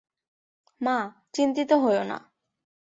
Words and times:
মা, 0.81 0.97
চিন্তিত 1.33 1.71
হয়ো 1.83 2.03
না। 2.03 2.17